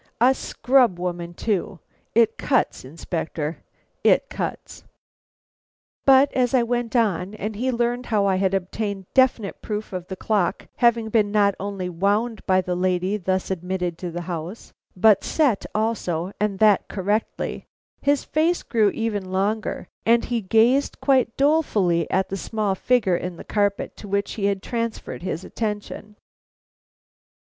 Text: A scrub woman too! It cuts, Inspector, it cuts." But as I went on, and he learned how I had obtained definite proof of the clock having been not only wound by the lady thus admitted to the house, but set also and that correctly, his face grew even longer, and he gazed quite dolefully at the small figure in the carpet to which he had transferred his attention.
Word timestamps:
A 0.19 0.33
scrub 0.33 0.97
woman 0.97 1.35
too! 1.35 1.77
It 2.15 2.35
cuts, 2.39 2.83
Inspector, 2.83 3.61
it 4.03 4.29
cuts." 4.31 4.83
But 6.07 6.33
as 6.33 6.55
I 6.55 6.63
went 6.63 6.95
on, 6.95 7.35
and 7.35 7.55
he 7.55 7.71
learned 7.71 8.07
how 8.07 8.25
I 8.25 8.37
had 8.37 8.55
obtained 8.55 9.05
definite 9.13 9.61
proof 9.61 9.93
of 9.93 10.07
the 10.07 10.15
clock 10.15 10.67
having 10.77 11.09
been 11.09 11.31
not 11.31 11.53
only 11.59 11.87
wound 11.87 12.43
by 12.47 12.61
the 12.61 12.73
lady 12.75 13.15
thus 13.15 13.51
admitted 13.51 13.99
to 13.99 14.09
the 14.09 14.21
house, 14.21 14.73
but 14.95 15.23
set 15.23 15.67
also 15.75 16.31
and 16.39 16.57
that 16.57 16.87
correctly, 16.87 17.65
his 18.01 18.23
face 18.23 18.63
grew 18.63 18.89
even 18.95 19.29
longer, 19.31 19.87
and 20.03 20.25
he 20.25 20.41
gazed 20.41 20.99
quite 20.99 21.37
dolefully 21.37 22.09
at 22.09 22.29
the 22.29 22.37
small 22.37 22.73
figure 22.73 23.15
in 23.17 23.35
the 23.37 23.43
carpet 23.43 23.95
to 23.97 24.07
which 24.07 24.31
he 24.33 24.45
had 24.45 24.63
transferred 24.63 25.21
his 25.21 25.43
attention. 25.45 26.15